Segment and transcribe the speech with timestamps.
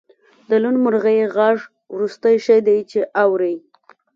[0.49, 1.57] د لوون مرغۍ غږ
[1.93, 3.55] وروستی شی دی چې اورئ